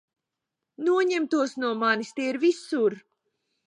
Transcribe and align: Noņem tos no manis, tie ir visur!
Noņem 0.87 1.29
tos 1.35 1.55
no 1.65 1.71
manis, 1.85 2.19
tie 2.19 2.29
ir 2.35 2.43
visur! 2.49 3.03